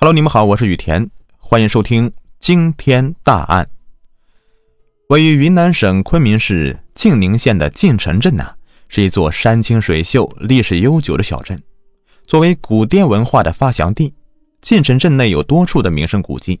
[0.00, 3.68] Hello，你们好，我是雨田，欢迎收听惊天大案。
[5.08, 8.48] 位于云南省昆明市晋宁县的晋城镇呢，
[8.88, 11.60] 是一座山清水秀、历史悠久的小镇。
[12.28, 14.14] 作为古滇文化的发祥地，
[14.60, 16.60] 晋城镇内有多处的名胜古迹，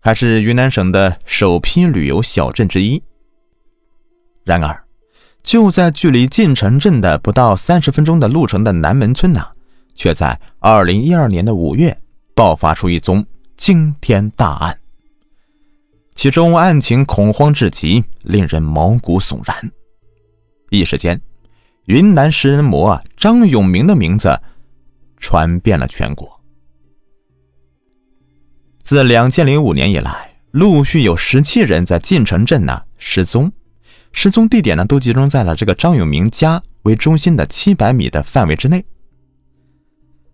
[0.00, 3.02] 还是云南省的首批旅游小镇之一。
[4.42, 4.84] 然而，
[5.42, 9.48] 就在距离晋城镇的不到三十分钟的路程的南门村呢，
[9.94, 11.94] 却在二零一二年的五月。
[12.38, 13.26] 爆发出一宗
[13.56, 14.78] 惊天大案，
[16.14, 19.72] 其中案情恐慌至极，令人毛骨悚然。
[20.70, 21.20] 一时间，
[21.86, 24.40] 云南食人魔张永明的名字
[25.16, 26.40] 传遍了全国。
[28.84, 33.50] 自两千零五年以来，陆续有十七人在晋城镇呢失踪，
[34.12, 38.84] 失踪地点呢都集中在了这个张永明家为中心的七百米的范围之内。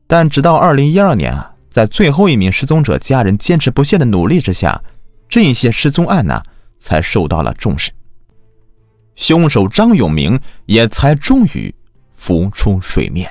[0.07, 1.53] 但直到二零一二年啊。
[1.74, 4.80] 在最后一名失踪者家人坚持不懈的努力之下，
[5.28, 6.41] 这些失踪案呢
[6.78, 7.91] 才受到了重视，
[9.16, 11.75] 凶手张永明也才终于
[12.12, 13.28] 浮出水面。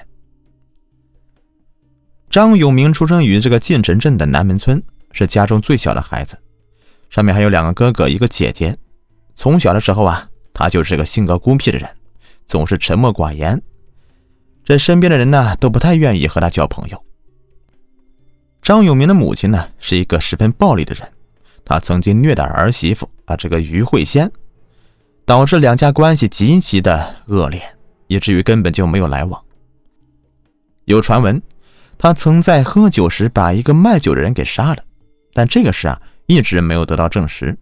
[2.30, 6.38] 张永明出生于这个晋城镇的南门村，是家中最小的孩子，
[7.09, 8.78] 上面还有两个哥哥一个姐姐。
[9.35, 11.89] 从小的时候啊，他就是个性格孤僻的人，
[12.45, 13.61] 总是沉默寡言，
[14.66, 17.02] 这身边的人呢都不太愿意和他交朋友。
[18.64, 21.06] 张永明的母亲呢，是一个十分暴力的人，
[21.66, 24.31] 她曾经虐待儿媳妇啊，这个于慧仙，
[25.25, 27.61] 导致两家关系极其的恶劣，
[28.08, 29.44] 以至于根本就没有来往。
[30.86, 31.41] 有传闻，
[31.97, 34.81] 他曾在喝酒时把一个卖酒的人给杀了，
[35.34, 37.58] 但这个事啊，一直没有得到证实。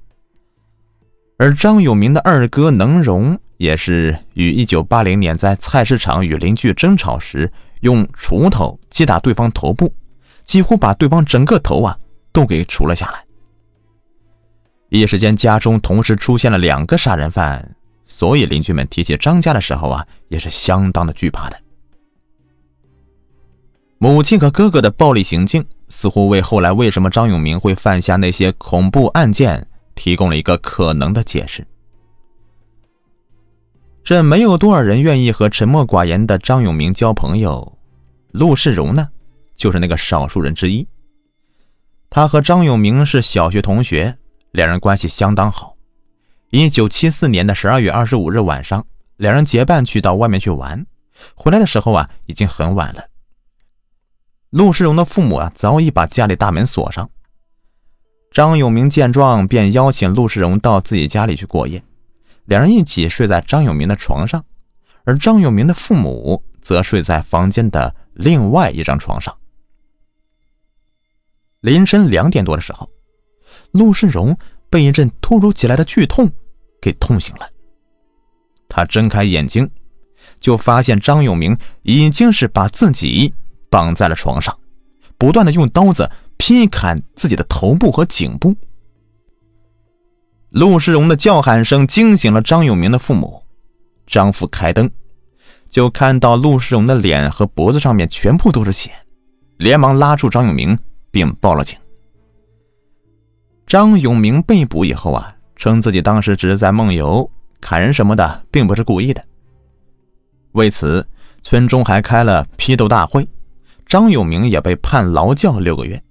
[1.40, 9.92] 而张永明的二哥能荣，也是于一九八零年在菜市场与邻居争吵时，用锄头击打对方头部。
[10.44, 11.98] 几乎把对方整个头啊
[12.32, 13.24] 都给除了下来。
[14.90, 17.76] 一时间，家中同时出现了两个杀人犯，
[18.06, 21.58] 所以邻居们提起张家的时候啊，也是相当的惧怕的。
[23.98, 29.66] 母亲和哥哥的暴力行径，似乎为后来为什么张永明会犯下那些恐怖案件
[29.96, 31.66] 提供了一个可能的解释。
[34.04, 37.78] 这没有多少人愿意和沉默寡言的张永明交朋友，
[38.32, 39.08] 陆世荣呢？
[39.62, 40.88] 就是那个少数人之一。
[42.10, 44.18] 他和张永明是小学同学，
[44.50, 45.78] 两人关系相当好。
[46.50, 48.84] 一九七四年的十二月二十五日晚上，
[49.18, 50.84] 两人结伴去到外面去玩，
[51.36, 53.04] 回来的时候啊，已经很晚了。
[54.50, 57.08] 陆世荣的父母啊，早已把家里大门锁上。
[58.32, 61.84] 张永明见状，便邀请陆世荣到自己家里去过夜，
[62.46, 64.44] 两人一起睡在张永明的床上，
[65.04, 69.38] 而张永明的父母则睡在房间的另外一张床上。
[71.62, 72.90] 凌晨两点多的时候，
[73.72, 74.36] 陆世荣
[74.70, 76.30] 被一阵突如其来的剧痛
[76.82, 77.48] 给痛醒了。
[78.68, 79.70] 他睁开眼睛，
[80.40, 83.32] 就发现张永明已经是把自己
[83.70, 84.58] 绑在了床上，
[85.20, 88.56] 不断的用刀子劈砍自己的头部和颈部。
[90.50, 93.44] 陆世荣的叫喊声惊醒了张永明的父母，
[94.08, 94.90] 张父开灯，
[95.70, 98.90] 就看到陆世荣的脸和脖子上面全部都是血，
[99.58, 100.76] 连忙拉住张永明。
[101.12, 101.78] 并报了警。
[103.68, 107.30] 张永明被捕以后啊，称自己当时只是在梦游，
[107.62, 109.24] 砍人什么的，并不是故意的。
[110.54, 111.08] 为此，
[111.42, 113.26] 村中还开了批斗大会，
[113.86, 116.02] 张永明也被判劳教六个月。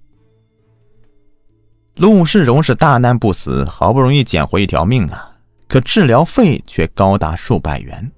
[1.97, 5.35] 陆世荣是大难不死，好不容易捡回一条命啊，
[5.67, 8.11] 可治疗费却高达数百元，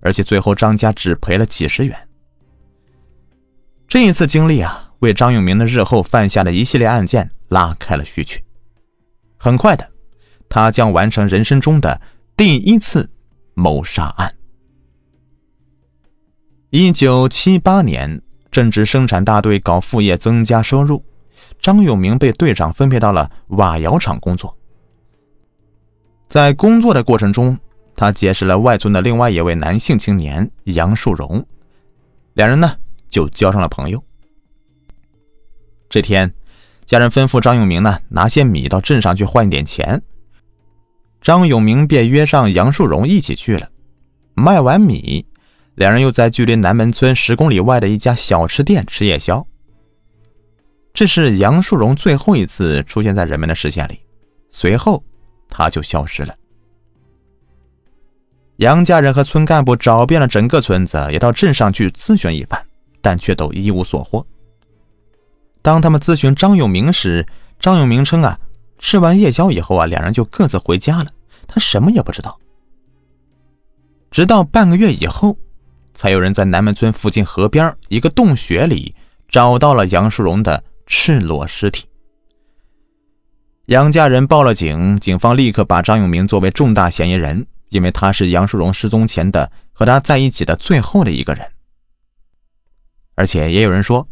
[0.00, 1.96] 而且最后张家只赔了几十元。
[3.86, 4.87] 这一次经历啊。
[5.00, 8.44] 为张永明的日后犯下的一系列案件拉开了序曲。
[9.36, 9.88] 很快的，
[10.48, 12.00] 他将完成人生中的
[12.36, 13.08] 第一次
[13.54, 14.34] 谋杀案。
[16.70, 18.20] 一九七八年，
[18.50, 21.02] 正值生产大队搞副业增加收入，
[21.60, 24.54] 张永明被队长分配到了瓦窑厂工作。
[26.28, 27.58] 在工作的过程中，
[27.96, 31.46] 他结识了外村的另外一位男性青年杨树荣，
[32.34, 32.76] 两人呢
[33.08, 34.02] 就交上了朋友。
[35.88, 36.34] 这天，
[36.84, 40.02] 家人吩咐张永明呢拿些米到镇上去换点钱。
[41.20, 43.68] 张永明便约上杨树荣一起去了。
[44.34, 45.26] 卖完米，
[45.74, 49.46] 两人又在距离南门村十公里外的一家小吃店吃夜宵。
[50.92, 54.00] 这是杨树荣最后一次出现在人们的视线里，
[54.50, 55.02] 随后
[55.48, 56.34] 他就消失了。
[58.56, 62.60] 杨家人和村干部找遍了整个村子，也到镇上去咨询一番，
[63.00, 64.26] 但却都一无所获。
[65.60, 67.26] 当他们咨询张永明时，
[67.58, 68.38] 张永明称啊，
[68.78, 71.06] 吃完夜宵以后啊，两人就各自回家了，
[71.46, 72.38] 他什么也不知道。
[74.10, 75.36] 直到半个月以后，
[75.92, 78.94] 才有人在南门村附近河边一个洞穴里
[79.28, 81.84] 找到了杨淑荣的赤裸尸体。
[83.66, 91.44] 杨家人报了警，警方立刻把张永明作为重大嫌疑人，因为他是杨淑荣失踪前的和他在一起的最后的一个人。
[93.16, 94.08] 而且也有人说。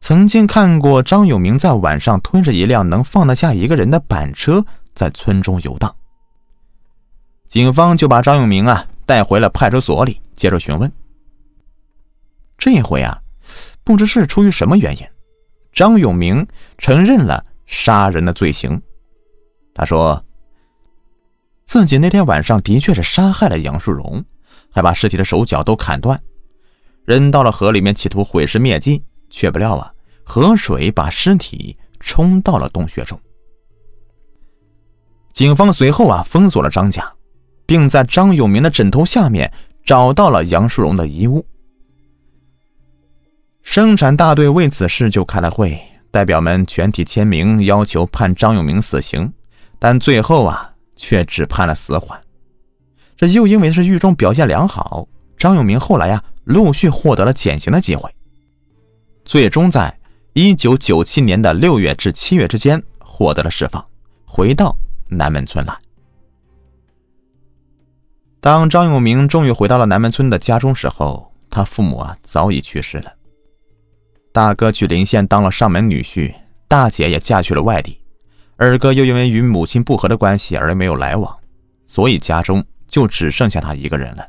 [0.00, 4.64] 曾经看过张永明在晚上推着一辆能放得下一个人的板车
[4.94, 5.94] 在村中游荡，
[7.46, 10.90] 警方就把张永明啊带回了派出所里接受询问。
[12.58, 13.20] 这回啊，
[13.84, 15.06] 不知是出于什么原因，
[15.72, 16.46] 张永明
[16.78, 18.80] 承认了杀人的罪行。
[19.72, 20.24] 他说，
[21.66, 24.24] 自己那天晚上的确是杀害了杨树荣，
[24.70, 26.20] 还把尸体的手脚都砍断，
[27.04, 29.04] 扔到了河里面，企图毁尸灭迹。
[29.30, 29.90] 却不料啊，
[30.24, 33.18] 河水把尸体冲到了洞穴中。
[35.32, 37.10] 警方随后啊封锁了张家，
[37.64, 39.50] 并在张永明的枕头下面
[39.84, 41.46] 找到了杨淑荣的遗物。
[43.62, 45.80] 生产大队为此事就开了会，
[46.10, 49.32] 代表们全体签名要求判张永明死刑，
[49.78, 52.20] 但最后啊却只判了死缓。
[53.16, 55.06] 这又因为是狱中表现良好，
[55.38, 58.10] 张永明后来呀陆续获得了减刑的机会。
[59.30, 59.96] 最终在
[60.34, 63.88] 1997年的6月至7月之间获得了释放，
[64.24, 64.76] 回到
[65.08, 65.72] 南门村来。
[68.40, 73.12] 当张永明终于回到了南门村的家中时候，他父母啊早已去世了。
[74.32, 76.34] 大哥去临县当了上门女婿，
[76.66, 78.00] 大姐也嫁去了外地，
[78.56, 81.38] 二哥又因为与母亲不和的关系而没有来往，
[81.86, 84.26] 所以家中就只剩下他一个人了。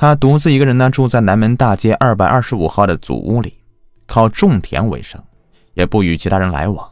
[0.00, 3.52] 他独自一个人呢，住在南门大街二百二十五号的祖屋里，
[4.06, 5.22] 靠种田为生，
[5.74, 6.90] 也不与其他人来往。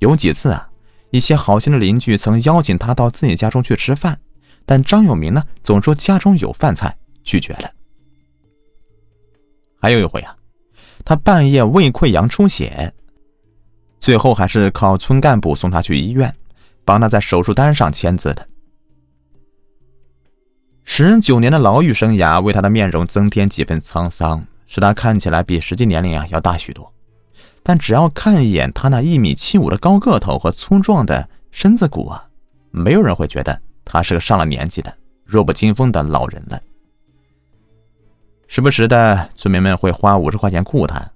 [0.00, 0.68] 有几次啊，
[1.12, 4.20] 一些好心的邻居曾邀请他到自己家中去吃饭，
[4.66, 6.94] 但张永明呢，总说家中有饭菜，
[7.24, 7.70] 拒绝了。
[9.80, 10.36] 还有一回啊，
[11.06, 12.92] 他半夜胃溃疡出血，
[13.98, 16.36] 最后还是靠村干部送他去医院，
[16.84, 18.46] 帮他在手术单上签字的。
[20.92, 26.92] 十九年的牢狱生涯为他的面容增添几分沧桑，使他看起来比实际年龄啊要大许多。
[27.62, 32.26] 但只要看一眼他那一米七五的高个头和粗壮的身子骨啊，
[32.72, 34.92] 没有人会觉得他是个上了年纪的
[35.24, 36.60] 弱不禁风的老人了。
[38.48, 41.08] 时不时的，村民们会花五十块钱雇他，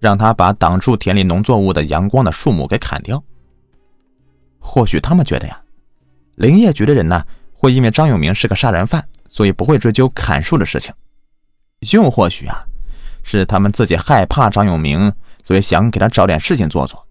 [0.00, 3.24] 让他把挡住田里农作物的阳光的树木给砍掉。
[4.58, 5.58] 或许他们觉得呀，
[6.34, 7.24] 林业局的人呢。
[7.62, 10.92] 会因为张永明是个杀人犯，所以不会追究砍树的事情。
[11.92, 12.66] 又或许啊，
[13.22, 15.12] 是他们自己害怕张永明，
[15.44, 17.06] 所以想给他找点事情做做，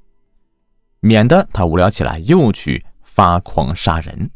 [1.00, 4.30] 免得他无聊起来又去发狂杀人。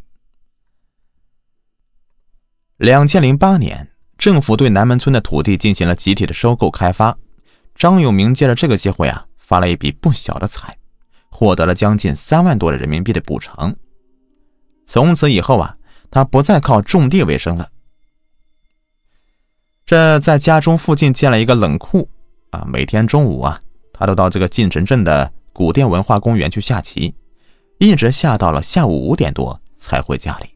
[2.77, 7.17] 两千零八年，政府对南门村的土地进行了集体的收购开发，
[7.75, 10.77] 张永明借着这个机会啊，发了一笔不小的财，
[11.29, 13.75] 获得了将近三万多的人民币的补偿。
[14.85, 15.75] 从此以后啊。
[16.09, 17.69] 他不再靠种地为生了。
[19.85, 22.09] 这在家中附近建了一个冷库
[22.49, 23.61] 啊，每天中午啊，
[23.93, 27.13] 他都到这个晋城镇的古店文化公园去下棋，
[27.77, 30.47] 一直下到了下午五点多才回家里。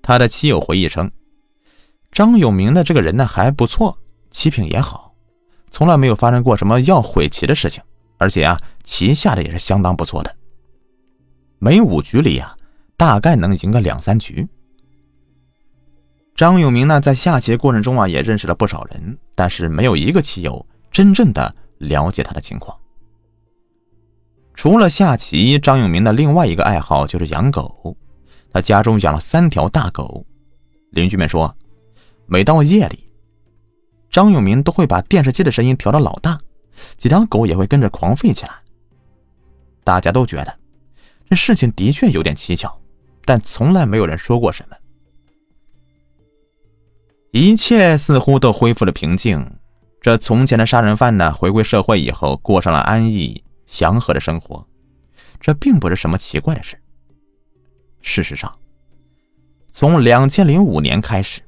[0.00, 1.10] 他的妻友回忆称，
[2.12, 3.98] 张永明的这个人呢还不错，
[4.30, 5.12] 棋品也好，
[5.70, 7.82] 从来没有发生过什么要毁棋的事情，
[8.16, 10.32] 而且啊，棋下的也是相当不错的，
[11.58, 12.55] 每五局里呀。
[12.96, 14.46] 大概能赢个两三局。
[16.34, 22.76] 张永明呢，在下棋过程中啊，也认识了不少人，但是没有一个棋友真正的了解他的情况。
[24.54, 27.96] 除了下棋，张永明的另外一个爱好就是养狗。
[28.52, 30.24] 他家中养了三条大狗。
[30.90, 31.54] 邻居们说，
[32.26, 33.04] 每到夜里，
[34.10, 36.40] 张永明都会把电视机的声音调到老大，
[36.96, 38.52] 几条狗也会跟着狂吠起来。
[39.84, 40.58] 大家都觉得
[41.28, 42.78] 这事情的确有点蹊跷。
[43.26, 44.76] 但从来没有人说过什么，
[47.32, 49.44] 一切似乎都恢复了平静。
[50.00, 54.64] 这从前的杀人犯呢，回归社会以后，过上了安逸祥和的生活，
[55.40, 56.78] 这并不是什么奇怪的事。
[58.00, 58.56] 事实上，
[59.72, 61.42] 从两千零五年开始，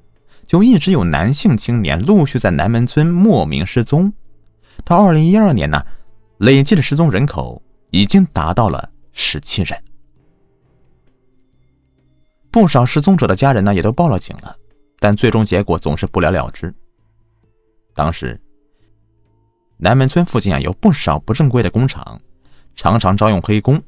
[0.44, 4.12] 就一直有男性青年陆续在南门村莫名失踪，
[4.84, 5.86] 到二零一二年呢，
[6.38, 9.80] 累计的失踪人口已经达到了十七人。
[12.60, 14.52] 不少失踪者的家人呢，也都报了警了，
[14.98, 16.74] 但最终结果总是不了了之。
[17.94, 18.38] 当时，
[19.76, 22.20] 南门村附近啊有不少不正规的工厂，
[22.74, 23.80] 常常招用黑工。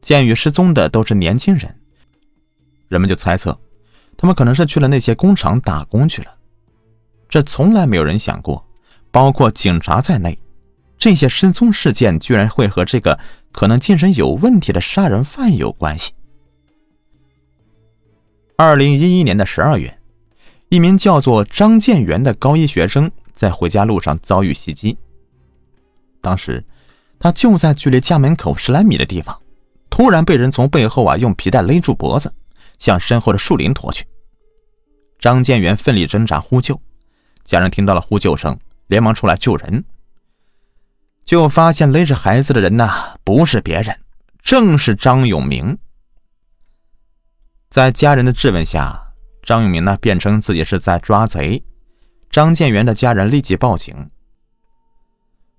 [0.00, 1.78] 鉴于失踪的都是年轻人，
[2.88, 3.56] 人们就猜测，
[4.16, 6.34] 他们可能是去了那些工厂打工去了。
[7.28, 8.66] 这从来没有人想过，
[9.10, 10.38] 包括警察在内，
[10.96, 13.18] 这些失踪事件居然会和这个
[13.52, 16.14] 可能精神有问题的杀人犯有关系。
[18.60, 20.00] 二零一一年的十二月，
[20.68, 24.98] 一名叫做张建元的高一学生在回家路上遭遇袭击。
[26.20, 26.64] 当时，
[27.20, 29.40] 他就在距离家门口十来米的地方。
[29.88, 32.34] 突然被人从背后啊用皮带勒住脖子，
[32.80, 34.04] 向身后的树林拖去。
[35.20, 36.82] 张建元奋力挣扎呼救，
[37.44, 39.84] 家人听到了呼救声，连忙出来救人。
[41.24, 43.96] 就发现勒着孩子的人呐，不是别人，
[44.42, 45.78] 正是张永明。
[47.70, 51.62] 在家人的质问下，张永明呢辩称自己是在抓贼。
[52.30, 54.10] 张建元的家人立即报警。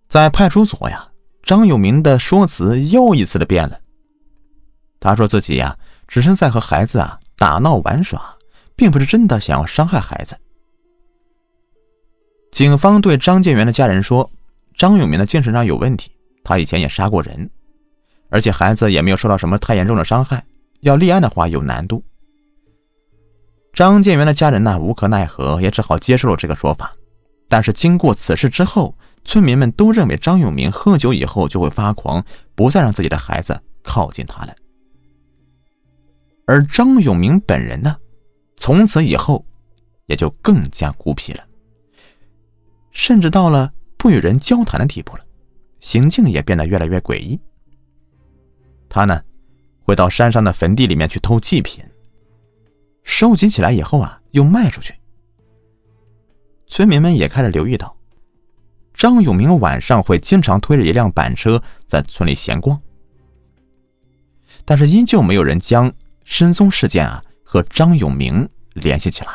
[0.08, 1.08] 在派出所呀，
[1.44, 3.80] 张永明的说辞又一次的变了。
[5.00, 8.36] 他说自己呀，只是在和孩子啊打闹玩耍，
[8.76, 10.36] 并不是真的想要伤害孩子。
[12.52, 14.32] 警方对张建元的家人说，
[14.76, 16.12] 张永明的精神上有问题，
[16.44, 17.50] 他以前也杀过人，
[18.30, 20.44] 而且孩子也没有受到什么太严重的伤害，
[20.82, 22.04] 要立案的话有难度。
[23.74, 26.94] 张建元的家人呢，无可奈何，也只好接受了这个说法。
[27.48, 32.24] 但是经过此事之后，村民们都认为张永明喝酒以后就会发狂，
[32.56, 34.56] 不再让自己的孩子靠近他了。
[36.46, 37.96] 而张永明本人呢，
[38.58, 39.46] 从此以后
[40.08, 41.44] 也就更加孤僻了，
[42.92, 45.24] 甚至到了不与人交谈的地步了，
[45.80, 47.40] 行径也变得越来越诡异。
[48.90, 49.22] 他呢，
[49.90, 51.84] 会到山上的坟地里面去偷祭品，
[53.04, 54.94] 收集起来以后啊，又卖出去。
[56.68, 57.98] 村民们也开始留意到，
[58.94, 62.80] 张永明晚上会经常推着一辆板车在村里闲逛，
[64.64, 65.92] 但是依旧没有人将。
[66.32, 69.32] 失踪事件啊，和张永明联系起来。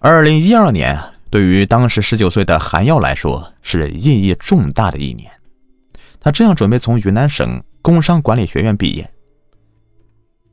[0.00, 1.00] 二零一二年，
[1.30, 5.30] 对于当时十九岁的韩耀来说是意义重大的一年。
[6.24, 9.12] 他正要准备从云南省工商管理学院毕业，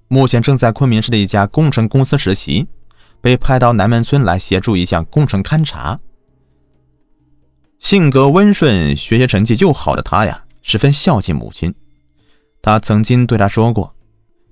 [0.07, 2.67] 目前正在昆明市的一家工程公司实习，
[3.21, 5.99] 被派到南门村来协助一项工程勘察。
[7.77, 11.71] 性格温顺、学习成绩又好的他呀，十分孝敬母亲。
[12.63, 13.95] 他曾经对他说过：“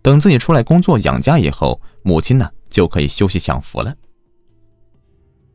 [0.03, 3.95] 等自己出来工作养家以后，母亲呢就可以休息享福了。”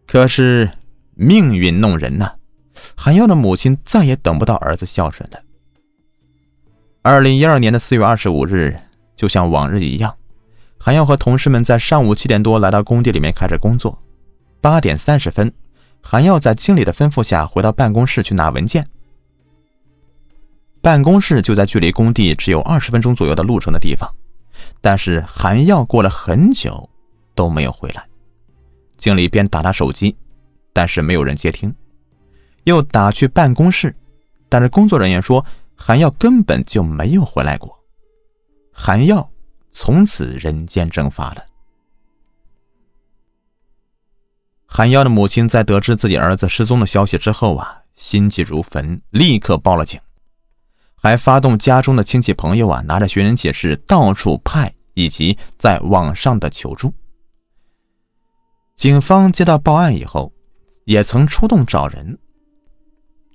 [0.08, 0.68] 可是
[1.14, 2.32] 命运弄人呐，
[2.96, 5.38] 韩耀的母亲再也等不到儿子孝顺了。
[7.04, 8.78] 二零一二年的四月二十五日，
[9.16, 10.14] 就像往日一样，
[10.78, 14.00] 韩耀和同事们在上午七点多来到工地里面开始工作。
[14.60, 15.52] 八点三十分，
[16.00, 18.88] 韩耀在经理的吩咐下回到办公室去拿文件。
[20.80, 24.08] 办公室就在距离工地只有二十分钟左右的路程的地方，
[24.80, 26.88] 但是韩耀过了很久
[27.34, 28.04] 都没有回来。
[28.96, 30.14] 经理便打他手机，
[30.72, 31.74] 但是没有人接听，
[32.62, 33.92] 又打去办公室，
[34.48, 35.44] 但是工作人员说
[35.84, 37.76] 韩耀根本就没有回来过。
[38.72, 39.28] 韩耀
[39.72, 41.44] 从此人间蒸发了。
[44.64, 50.00] 韩耀的母亲在得知自己儿子失踪的消息之后啊，心急如焚，立刻报了警。
[50.94, 56.94] 还发动家中的亲戚朋友啊，拿着寻人启事到处派，以及在网上的求助。
[58.76, 60.32] 警方接到报案以后，
[60.84, 62.16] 也曾出动找人，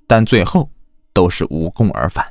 [0.06, 0.70] 但最后
[1.12, 2.26] 都是无功而返。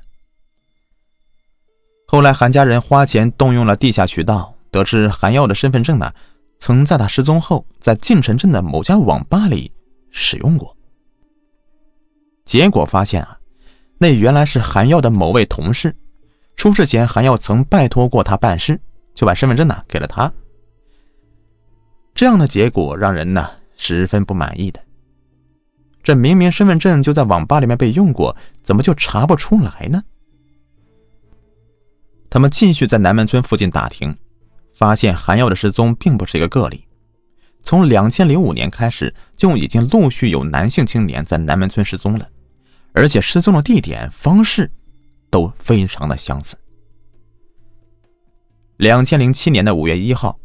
[2.10, 6.12] 后来韩家人花钱动用了地下渠道，得知韩耀的身份证呢，
[6.58, 9.70] 曾在他失踪后在晋城镇的某家网吧里
[10.10, 10.76] 使用过。
[12.46, 13.38] 结果发现啊。
[14.00, 15.94] 那原来是韩耀的某位同事，
[16.56, 18.80] 出事前韩耀曾拜托过他办事，
[19.16, 20.32] 就把身份证呢给了他。
[22.14, 24.80] 这样的结果让人呢十分不满意的。
[26.04, 30.04] 这明明身份证就在网吧里面被用过，怎么就查不出来呢？
[32.38, 34.16] 他们继续在南门村附近打听，
[34.76, 36.86] 发现韩耀的失踪并不是一个个例，
[37.64, 42.30] 从两千零五年开始就已经陆续有男性青年在南门村失踪了。
[42.94, 44.72] 而且失踪的地点、方式
[45.32, 46.56] 都非常的相似。
[48.76, 50.40] 两千零七年的五月一号，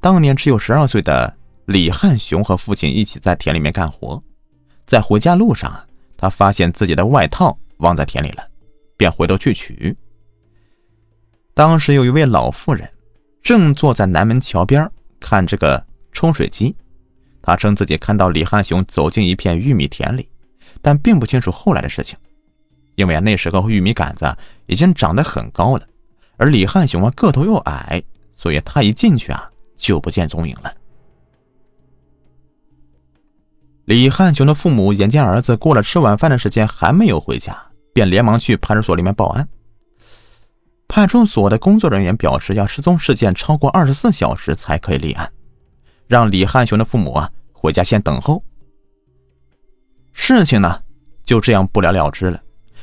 [0.00, 4.22] 当年只有十二岁的李汉雄和父亲一起在田里面干活，
[4.86, 8.42] 在回家路上，他发现自己的外套忘在田里了，
[8.96, 9.94] 便回头去取。
[11.54, 12.88] 当时有一位老妇人
[13.42, 14.90] 正坐在南门桥边
[15.20, 16.74] 看这个抽水机，
[17.42, 20.28] 她称自己看到李汉雄走进一片玉米田里，
[20.80, 22.18] 但并不清楚后来的事情，
[22.94, 24.34] 因为啊那时候玉米杆子
[24.66, 25.86] 已经长得很高了，
[26.36, 30.72] 而李汉雄啊个头又矮，所以他一进去啊就不见踪影了。
[33.84, 37.60] 李汉雄的父母眼见儿子过了吃晚饭的时间还没有回家，
[37.92, 39.46] 便连忙去派出所里面报案。
[40.94, 45.32] 派出所的工作人员表示，要失踪事件超过二十四小时才可以立案，
[46.06, 48.44] 让李汉雄的父母啊回家先等候。
[50.12, 50.82] 事情呢
[51.24, 52.38] 就这样不了了之了，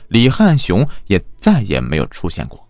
[0.08, 2.68] 李汉雄也再也没有出现过。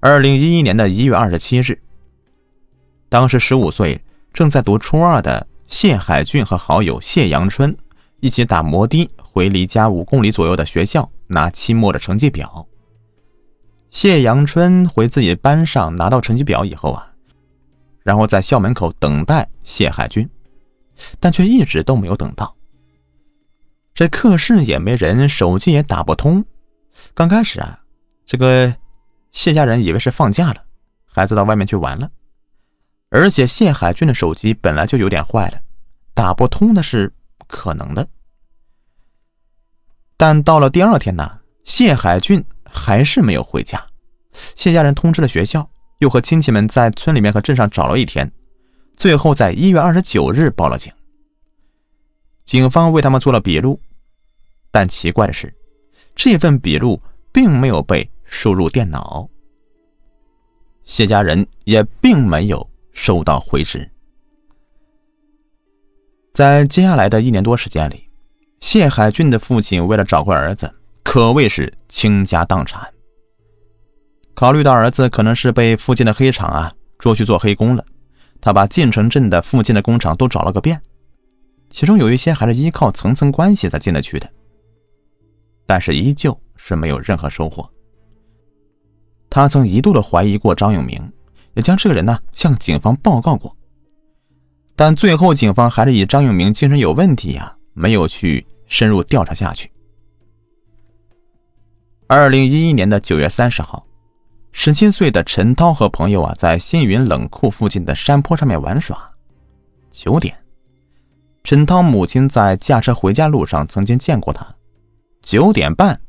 [0.00, 1.80] 二零一一年的一月二十七日，
[3.08, 3.98] 当时十五岁、
[4.34, 7.74] 正在读初二的谢海俊和好友谢阳春
[8.20, 11.10] 一起打摩的回离家五公里左右的学校。
[11.28, 12.66] 拿期末的成绩表。
[13.90, 17.12] 谢阳春回自己班上拿到成绩表以后啊，
[18.02, 20.28] 然后在校门口等待谢海军，
[21.18, 22.54] 但却一直都没有等到。
[23.94, 26.44] 这课室也没人，手机也打不通。
[27.14, 27.80] 刚开始啊，
[28.26, 28.74] 这个
[29.32, 30.62] 谢家人以为是放假了，
[31.06, 32.10] 孩子到外面去玩了。
[33.08, 35.58] 而且谢海军的手机本来就有点坏了，
[36.12, 37.10] 打不通的是
[37.46, 38.06] 可能的。
[40.16, 43.84] 但到了第二天呢，谢海俊还是没有回家。
[44.54, 45.68] 谢家人通知了学校，
[45.98, 48.30] 又和亲戚们在村里面和镇上找了一天，
[48.96, 50.92] 最后在一月二十九日报了警。
[52.44, 53.80] 警方为他们做了笔录，
[54.70, 55.54] 但奇怪的是，
[56.14, 57.00] 这份笔录
[57.32, 59.28] 并没有被输入电脑，
[60.84, 63.90] 谢家人也并没有收到回执。
[66.32, 68.05] 在接下来的一年多时间里。
[68.66, 70.68] 谢海俊的父亲为了找回儿子，
[71.04, 72.84] 可谓是倾家荡产。
[74.34, 77.84] 考虑到儿子可能是被附近的黑厂啊捉去做黑工了，
[78.40, 80.82] 他把晋城镇的附近的工厂都找了个遍，
[81.70, 84.28] 其中有一些还是依靠层层关系才进得去的，
[85.64, 87.70] 但是依旧是没有任何收获。
[89.30, 91.00] 他曾一度的怀疑过张永明，
[91.54, 93.56] 也将这个人呢向警方报告过，
[94.74, 97.52] 但最后警方还是以张永明精神有问题呀。
[97.78, 99.72] 没有去深入调查下去。
[102.08, 103.86] 二零一一年的九月三十号，
[104.52, 109.10] 十七岁的陈涛和朋友啊，在新云冷库附近的山坡上面玩耍。
[109.90, 110.36] 九点，
[111.42, 114.46] 陈涛母亲在驾车回家路上曾经见过他。
[115.20, 116.00] 九点半，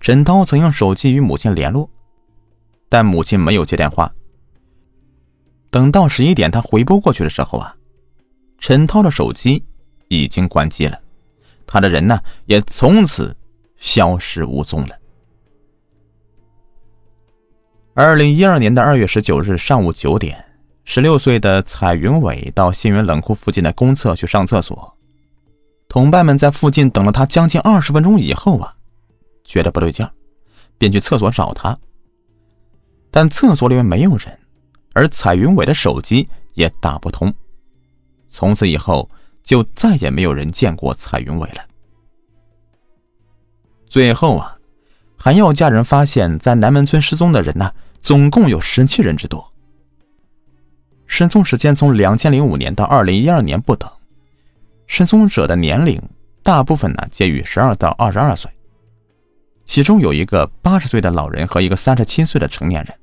[0.00, 1.90] 陈涛曾用手机与母亲联络，
[2.88, 4.12] 但母亲没有接电话。
[5.70, 7.74] 等到十一点，他回拨过去的时候啊，
[8.58, 9.64] 陈涛的手机
[10.08, 11.00] 已经关机了。
[11.72, 13.36] 他的人呢，也从此
[13.78, 14.96] 消失无踪了。
[17.94, 20.44] 二零一二年的二月十九日上午九点，
[20.82, 24.96] 十六岁的彩云伟到新源冷库附近的公厕去上厕所，
[25.88, 28.74] 同伴们在附近等了他将近二十分钟以后啊，
[29.44, 30.04] 觉得不对劲
[30.76, 31.78] 便去厕所找他，
[33.12, 34.36] 但厕所里面没有人，
[34.92, 37.32] 而彩云伟的手机也打不通，
[38.26, 39.08] 从此以后。
[39.42, 41.64] 就再也没有人见过彩云伟了。
[43.86, 44.56] 最后啊，
[45.16, 49.52] 韩耀家人发现，在南门村失踪的人呢，总共有十七人之多。
[51.06, 53.90] 失踪时间从两千零五年到二零一二年不等，
[54.86, 56.00] 失踪者的年龄
[56.42, 58.48] 大部分呢介于十二到二十二岁，
[59.64, 62.96] 其中有一个八十岁的老人和一个三十七岁的成年人，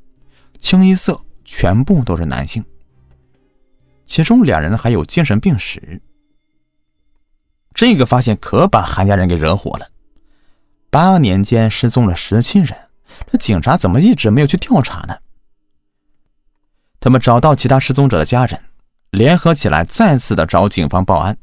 [0.57, 2.63] 清一色全部都是男性，
[4.05, 6.01] 其中两人还有精神病史。
[7.77, 9.87] 这个发现可把韩家人给惹火了。
[10.89, 12.75] 八年间失踪了十七人，
[13.31, 15.15] 这警察怎么一直没有去调查呢？
[16.99, 18.59] 他们找到其他失踪者的家人，
[19.11, 21.37] 联合起来再次的找警方报案，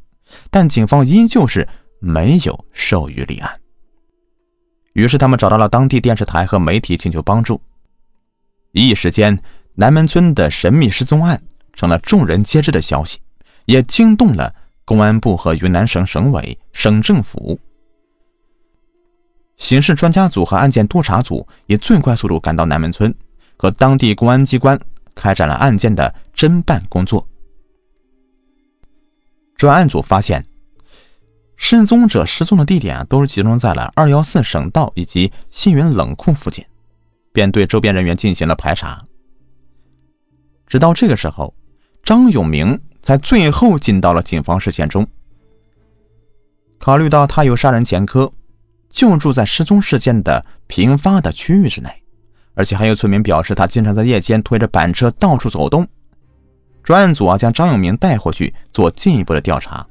[0.50, 1.68] 但警方依旧是
[2.00, 3.60] 没有授予立案。
[4.94, 7.62] 于是他们找到了当地电视台和媒体，请求帮助。
[8.72, 9.40] 一时间，
[9.76, 11.40] 南门村的神秘失踪案
[11.74, 13.20] 成了众人皆知的消息，
[13.66, 14.52] 也惊动了。
[14.84, 17.58] 公安部和云南省省委、省政府、
[19.56, 23.14] 刑事专家组和案件督查组以最快速度赶到南门村，
[23.56, 24.78] 和当地公安机关
[25.14, 27.26] 开展了案件的侦办工作。
[29.56, 30.44] 专案组发现，
[31.56, 36.62] 失踪者失踪的地点啊，都是集中在了二幺四省道以及新云冷库附近，
[37.32, 39.02] 便对周边人员进行了排查。
[40.66, 41.54] 直到这个时候，
[42.02, 42.78] 张永明。
[43.04, 45.06] 才最后进到了警方视线中。
[46.78, 48.32] 考虑到他有杀人前科，
[48.88, 51.90] 就住在失踪事件的频发的区域之内，
[52.54, 55.86] 而且还有村民表示他经常在夜间推着板车到处走动。
[56.82, 59.86] 专案组啊将张永明带回去做进一步的调查，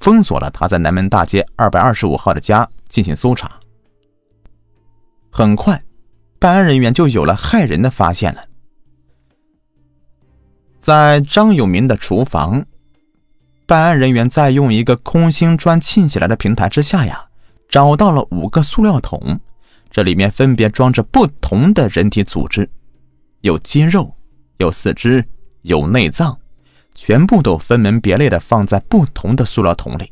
[0.00, 3.48] 封锁了他在南门大街二百二十五号的家进行搜查。
[5.30, 5.80] 很快，
[6.40, 8.42] 办案人员就有了骇人的发现了，
[10.80, 12.64] 在张永明的厨房，
[13.66, 17.26] 办案人员在用一个空心砖砌起来的平台之下呀，
[17.68, 19.38] 找到了五个塑料桶，
[19.90, 22.68] 这里面分别装着不同的人体组织，
[23.42, 24.14] 有肌肉，
[24.58, 25.24] 有四肢。
[25.62, 26.38] 有内脏，
[26.94, 30.10] 全部都分门别类的放在不同的塑料桶里。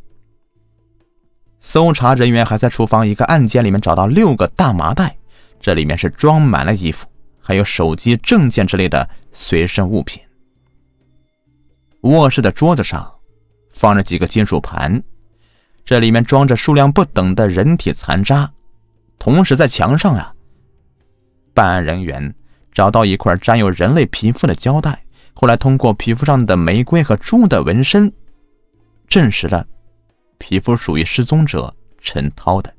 [1.58, 5.16] 搜查人员还在厨房一个暗间里面找到六个大麻袋，
[5.58, 7.08] 这里面是装满了衣服，
[7.40, 10.20] 还有手机、证件之类的随身物品。
[12.02, 13.12] 卧室的桌子上
[13.72, 15.02] 放着几个金属盘，
[15.84, 18.50] 这里面装着数量不等的人体残渣。
[19.18, 20.34] 同时，在墙上啊，
[21.52, 22.34] 办案人员
[22.72, 25.04] 找到一块沾有人类皮肤的胶带。
[25.34, 28.12] 后来通过皮肤上的玫瑰和猪的纹身，
[29.06, 29.66] 证实了
[30.38, 32.74] 皮肤属于失踪者陈涛的。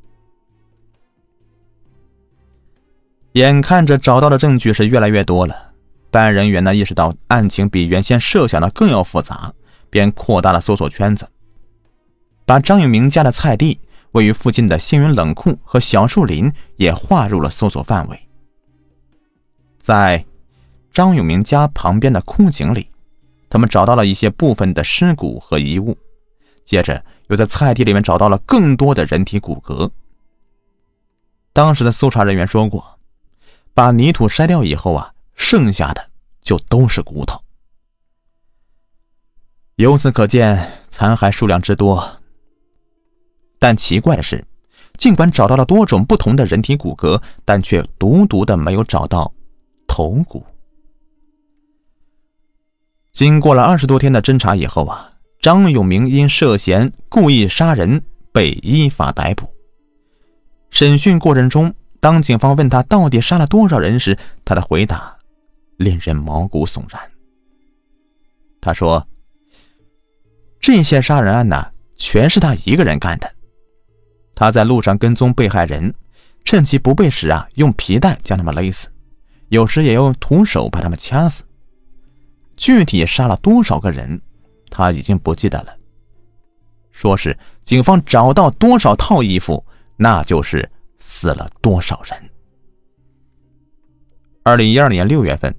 [3.33, 5.68] 眼看着找到的证据是越来越多了，
[6.11, 9.53] 办案人员呢意识到案情比原先设想的更要复杂，
[9.89, 11.27] 便扩大了搜索圈子，
[12.45, 13.79] 把张永明家的菜地、
[14.11, 18.19] 位于附近的星云冷库和小树林也划入了搜索范围，
[19.77, 20.25] 在。
[20.91, 22.89] 张永明家旁边的枯井里，
[23.47, 25.95] 他们找到了一些部分的尸骨和遗物，
[26.65, 29.89] 接着又在菜地里面找到了更多的人体骨骼。
[31.53, 32.99] 当时的搜查人员说过，
[33.73, 36.09] 把泥土筛掉以后啊，剩下的
[36.43, 37.41] 就都是骨头。
[39.77, 42.21] 由此可见，残骸数量之多。
[43.57, 44.45] 但奇怪的是，
[44.97, 49.33] 尽管找到了多种不同的人体骨骼，但却独独的没有找到
[49.87, 50.45] 头骨。
[53.11, 59.49] 经过了二十多天的侦查以后啊，张永明因涉嫌故意杀人被依法逮捕。
[60.69, 65.17] 审讯过程中，当警方问他到底杀了多少人时，他的回答
[65.79, 67.01] 令人毛骨悚然。
[68.59, 69.07] 他说
[70.59, 73.33] ：“这些杀人案呢，全是他一个人干的。
[74.35, 75.93] 他在路上跟踪被害人，
[76.43, 78.89] 趁其不备时啊，用皮带将他们勒死，
[79.47, 81.43] 有时也用徒手把他们掐死。”
[82.57, 84.21] 具体杀了多少个人，
[84.69, 85.73] 他已经不记得了。
[86.91, 89.65] 说是警方找到多少套衣服，
[89.95, 92.29] 那就是死了多少人。
[94.43, 95.55] 二零一二年六月份，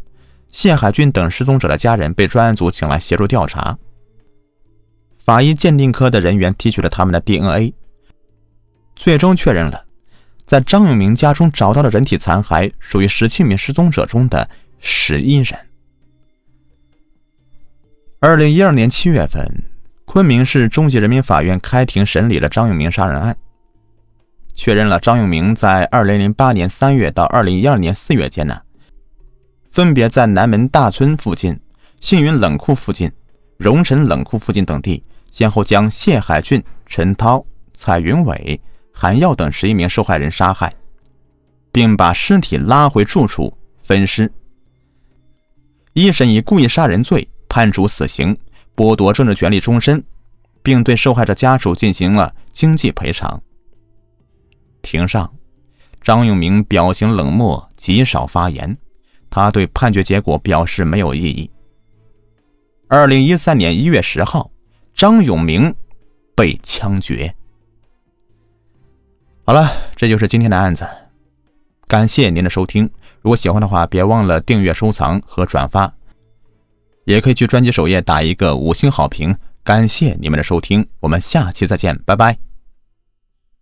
[0.53, 3.79] 谢海军等失踪者的家人被专案组请来协助调查。
[5.19, 7.75] 法医鉴定科的人员提取了他们的 DNA，
[8.97, 9.85] 最终确认了，
[10.45, 14.49] 在张永明家中找到的人体残骸属于十七名失踪者中的
[14.81, 15.57] 十一人。
[18.19, 19.47] 二零一二年七月份，
[20.05, 23.37] 昆明市中级人民法院开庭审理了张永明杀人案，
[24.55, 28.63] 确认了张永明在二零零八年三月到二零一二年四月间呢，
[29.71, 31.59] 分别在南门大村附近、
[32.01, 33.11] 信云冷库附近、
[33.57, 38.61] 荣城冷库附近等地，先后将谢海俊、陈涛、蔡云伟、
[38.93, 40.73] 韩耀等十一名受害人杀害，
[41.73, 44.31] 并把尸体拉回住处分尸。
[45.93, 47.29] 一审以故意杀人罪。
[47.53, 48.39] 判处死刑，
[48.77, 50.01] 剥夺政治权利终身，
[50.63, 53.43] 并对受害者家属进行了经济赔偿。
[54.83, 55.35] 庭上，
[56.01, 58.79] 张永明表情冷漠，极少发言。
[59.31, 61.51] 他对判决结果表示没有异议。
[62.89, 64.51] 二零一三年一月十号，
[64.93, 65.73] 张永明
[66.35, 67.33] 被枪决。
[69.45, 70.87] 好了，这就是今天的案子。
[71.87, 72.91] 感谢您的收听，
[73.21, 75.93] 如果喜欢的话，别忘了订阅、收藏和转发。
[77.05, 82.50] 也可以去专辑首页打一个五星好评，感谢你们的收听，我们下期再见，拜拜。